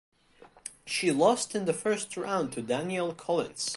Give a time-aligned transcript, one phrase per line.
[0.83, 3.69] She lost in the first round to Danielle Collins.